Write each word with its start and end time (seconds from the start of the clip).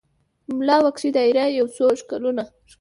ملا 0.57 0.77
وکښې 0.83 1.09
دایرې 1.15 1.45
یو 1.59 1.67
څو 1.75 1.85
شکلونه 1.99 2.43